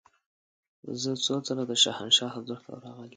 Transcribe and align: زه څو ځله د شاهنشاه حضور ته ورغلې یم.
زه 1.01 1.11
څو 1.25 1.35
ځله 1.47 1.63
د 1.67 1.73
شاهنشاه 1.83 2.33
حضور 2.35 2.59
ته 2.63 2.67
ورغلې 2.71 3.05
یم. 3.07 3.09